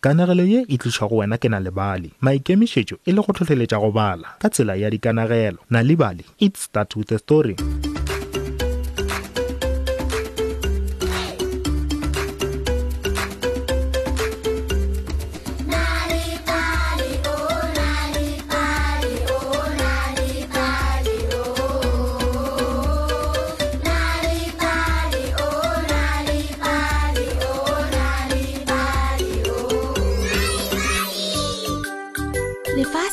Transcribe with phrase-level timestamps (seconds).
[0.00, 3.90] kanagelo ye e tlišwa go wena ke na lebale maikemišetšo e le go tlhotlheletša go
[3.90, 7.58] bala ka tsela ya dikanagelo na le bale it start with a story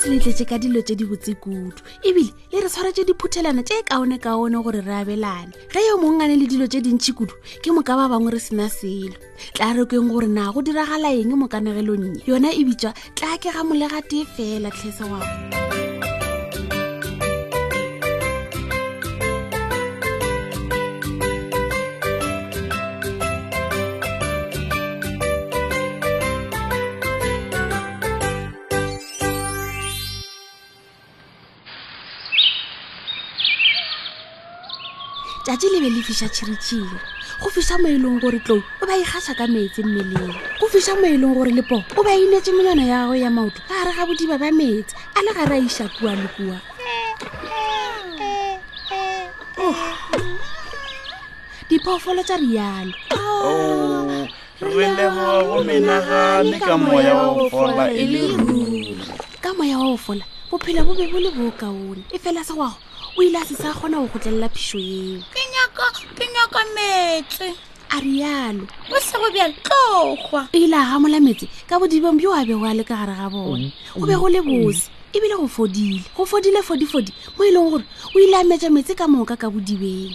[0.05, 4.57] seletletse ka dilo tse di botse kudu ebile le re tshwaretse diphuthelana tse kaone kaone
[4.61, 7.33] gore re abelane ge yo mongane le dilo tse dintšhi kudu
[7.65, 9.17] ke moka ba bangwe re sena selo
[9.57, 14.69] tla rekeng gore na go diragala eng mokanegelongnye yona ebitswa tla ke ga molegatee fela
[14.69, 15.64] tlhesa wao
[35.45, 36.97] tšatši lebe le fiša tšhiritšhiri
[37.41, 40.97] go fiša mo e leng gore tlou o ba ikgaša ka metsi mmeleng go fiša
[40.97, 43.91] mo e leng gore lepo o ba inetse melwana ya gagwe ya maoto ka gare
[43.93, 46.57] ga bodiba ba metsi a le gare a iša kua le kua
[49.61, 49.81] oh.
[51.69, 54.25] diphoofolo tsa rialo oh,
[54.65, 58.97] re lebogago menagane ka moya wa go fola e le ruri
[59.41, 62.81] ka moya wa go fola bophela bo be bo le bookaone e fela segago
[63.17, 67.47] o ile a se sa kgona go gotlelela phišo eo ke nyaka metse
[67.89, 72.43] a rialo o sego bja tlogwa o ile a gamola metse ka bodibong bjo a
[72.43, 74.61] bego a le ka gare ga bone mm, o be go le mm, mm.
[74.67, 78.67] bose ebile go fodile go fodile fodi-fodi mo e leng gore o ile a metsa
[78.69, 80.11] metse ka moka ka bodibeng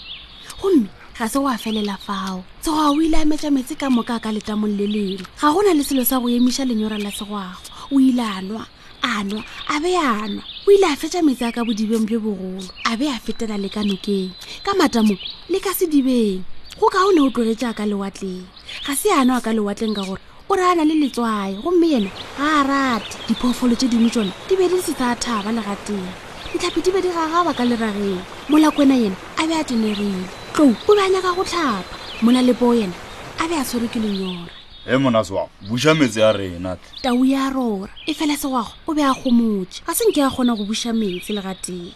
[0.61, 4.21] gomme ga se go a felela fao segoa o ile a metsa metse ka moka
[4.21, 7.65] ka letamong le lengwe ga gona le selo sa go emiša lenyora la segoago
[7.97, 8.67] o ile a nwa
[9.01, 9.41] a nwa
[9.73, 12.93] a be a nwa o ile a fetsa metsi a ka bodibeng bjo bogolo a
[12.99, 14.29] be a fetela le ka nokeng
[14.65, 15.15] ka matamo
[15.49, 16.45] le ka sedibeng
[16.79, 18.45] go ka o ne o tlogetse a ka lewatleng
[18.87, 20.21] ga se ana a ka lewatleng ka gore
[20.51, 24.33] o re a na le letswae gomme yena ga a rate diphoofolo tse dingwe tsone
[24.49, 26.05] di be di se tsa thaba le gateng
[26.53, 28.21] ditlhapi di be di gagaba ka lerageng
[28.53, 31.89] molako ena yena a be a tenerile tlou o be a nyaka go tlhapa
[32.23, 32.93] mo na lepoo yena
[33.41, 34.53] a be a tshwere ke lenyora
[34.87, 39.03] e mona sewa busa metsi a rena tau ya rora e fela sewago o be
[39.05, 41.93] a gomotse ga senke a kgona go busa metsi le ga teng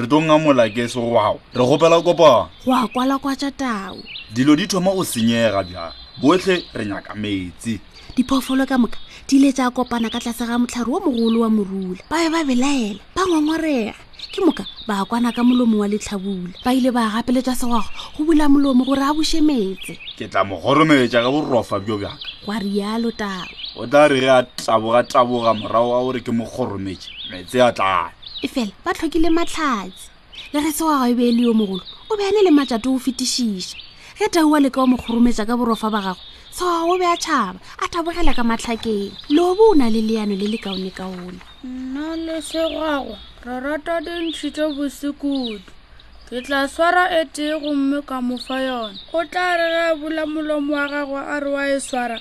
[0.00, 3.98] re to nga molake segoao re gopela kopang go a kwalakwatsa tau
[4.32, 5.92] dilo di thoma o senyega bjan
[6.22, 7.78] botlhe re nyaka metsi
[8.16, 8.96] diphoofolo ka moka
[9.28, 12.40] di ile tsa kopana ka tlase ga motlhare o mogolo wa morula ba be ba
[12.40, 13.92] belaela ba ngwangwarega
[14.32, 17.84] ke moka ba kwana ka molomo wa letlhabula ba ile ba gapeletswa segago
[18.16, 22.22] go bula molomo gore a buse metse ke tla mo goromeletša ka borofa bjo bjaka
[22.46, 27.06] gwa rialo tao o tla re ge a tabogataboga morago wa gore ke mo goromete
[27.30, 30.10] metse a tlae e fela ba tlhokile matlhatsi
[30.54, 33.02] le re se wa gae be e le yo mogolo o beane le matšato o
[33.04, 33.74] fetišiša
[34.22, 36.22] ge tauwa le ka o mo gorometa ka borofa ba gago
[36.54, 40.46] sewa o be a tšhaba a tabogela ka matlhakeng lobo o na le leano le
[40.52, 45.71] le kaone kaone nna le segago re rata dintšhi tša bosekudu
[46.32, 50.72] ke tla swara e tee gomme ka mo fa yone o tla rera bula molomo
[50.72, 52.16] wa gagwe a re wa e swara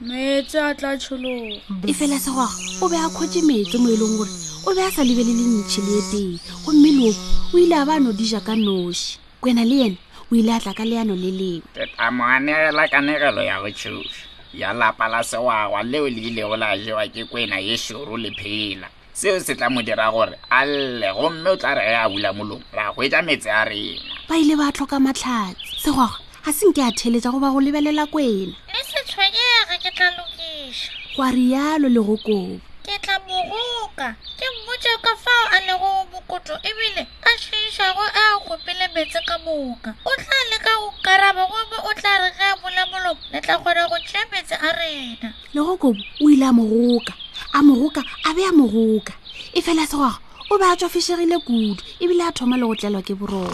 [0.00, 1.58] metsi a tla tshologa
[1.90, 4.30] e felasegago o be a kgwetse metsi mo e leng gore
[4.62, 7.10] o be a sa lebele le ntšhe le e tee gomme loo
[7.50, 9.98] o ile a ba no dija ka noši kwena le yena
[10.30, 13.70] o ile a tla ka leano le lengwe ke tla mo anegela kanegelo ya go
[13.74, 14.22] tshoša
[14.54, 18.86] ya lapa la sewagwa leo le ilego la jewa ke kwena ye šoro le phela
[19.20, 22.62] seo se tla mo dira gore a lle gomme o tla re a bula molomo
[22.70, 26.14] ra kgwetsa metse a rena ba ile ba tlhoka matlhatsi segoga
[26.44, 30.90] ga senke a theletsa go ba go lebelela ko ena e setlhokega ke tla lokiša
[31.18, 34.08] kwa rialo le go kobo ke tla moroka
[34.38, 39.34] ke mmotse ka fao a lego mokotlo ebile ka šišago a a kgopile metse ka
[39.42, 43.40] moka o tla leka go karaba gomme o tla re ge a bula molomo le
[43.42, 47.12] tla kgona go tšea metse a rena le go kobo o ile a moroka
[47.58, 48.02] a moroka
[48.38, 49.14] be a mogoka
[49.52, 50.14] e fela segoga
[50.50, 53.50] o be a tswafišegile kudu ebile a thoma le go tlelwa ke boroko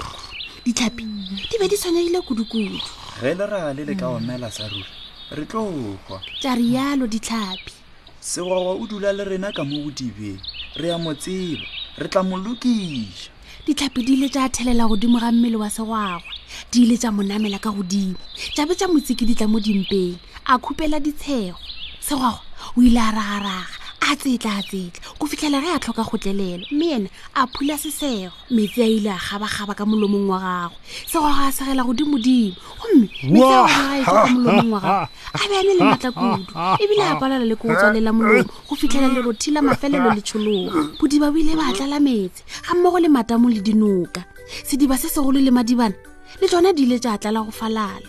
[0.67, 1.05] ditlhapi
[1.49, 2.77] di be di tshwenyegile kudu-kudu
[3.25, 4.85] re le ra le le ka omela sa ruri
[5.33, 7.73] re tlogwa ta rialo ditlhapi
[8.21, 10.37] segoga o dula le rena ka mo bodibeng
[10.77, 11.65] re ya motsebo
[11.97, 13.33] re tla mo lokiša
[13.65, 16.29] ditlhapi di ile tša thelela godimo ga mmele wa segwagwe
[16.69, 18.21] di ile tša mo namela ka godimo
[18.53, 21.57] tšabe tša motsiki di tla mo dimpeng a khupela ditshego
[22.05, 22.45] segwagwe
[22.77, 26.91] o ile a ragaraga a tsetla a tsetla go fitlhela re a tlhoka gotlelelo mme
[26.97, 30.77] ene a phula sesego metsi a ile a gaba-gaba ka molomong wa gagwe
[31.09, 35.09] segoga a segela godimodimo gomme metsiaaka molomong wa gagwe
[35.41, 36.43] a be a ne le matla kudu
[36.85, 41.39] ebile a palela le kootswalela molomo go fitlhela lerothi la mafelelo le tshologo bodiba bo
[41.39, 44.25] ile batlala metsi ga mmogo le matamo le dinoka
[44.65, 45.97] sediba se segolo le madibana
[46.41, 48.05] le tsone di ile jaatlala go falala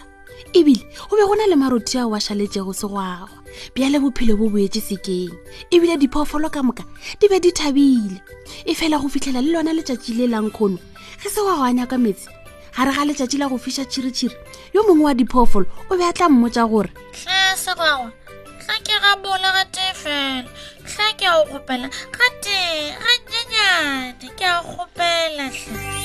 [0.55, 0.81] ebile
[1.11, 3.27] o be go na le marothi ao a šhaletšego segoagwa
[3.75, 5.35] bjale bophelo bo boetse sekeng
[5.71, 6.83] ebile diphoofolo ka moka
[7.19, 8.23] di be di thabile
[8.63, 10.79] e fela go fitlhela le lona letšatši le lankgono
[11.21, 12.29] ge segoagwa a nyaka metsi
[12.75, 14.35] gare ga letšatši la go fiša tšhiritšhiri
[14.73, 18.11] yo mongwe wa diphoofolo o be a tla mmotsa gore tlhe segoagwa
[18.63, 20.47] tlha ke ga bola ga tee fela
[20.87, 26.04] tlha ke a o kgopela ga tee ga nyenyane ke a kgopela tlhe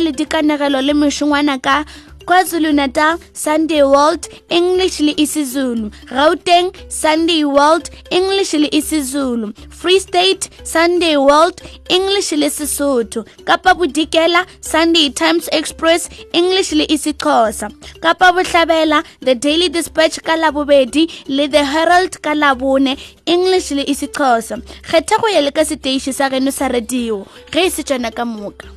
[0.01, 1.77] le dikanegelo le mešongwana ka
[2.27, 3.13] kwazulu-natal
[3.43, 4.23] sunday world
[4.59, 6.69] english le isizulu gauteng
[7.01, 7.85] sunday world
[8.19, 9.47] english le isizulu
[9.79, 11.57] free state sunday world
[11.97, 16.09] english le sesotho kapa bodikela sunday times express
[16.41, 17.67] english le isixhosa
[18.05, 21.05] kapa bohlabela the daily dispatch ka labobedi
[21.37, 22.93] le the herald ka labone
[23.35, 24.57] english le isixhosa
[24.89, 28.25] kgetha go ya le ka seteiši sa geno sa radio ge e se tsana ka
[28.35, 28.67] moka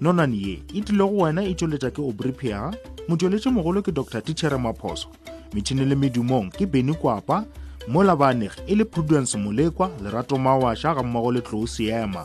[0.00, 2.60] nonane ye e tlile go wena e tšweletša ke obripia
[3.08, 5.08] motšweletše mogolo ke dr tichere maphoso
[5.52, 7.44] metšhini le medumong ke beny kwapa
[7.88, 12.24] mo labaneg e le prudence molekwa lerato mawašha ga mmogo le tlou seema